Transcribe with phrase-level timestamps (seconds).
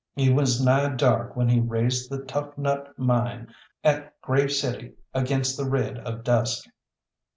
[0.15, 3.53] It was nigh dark when he raised the Toughnut Mine
[3.83, 6.65] at Grave City against the red of dusk.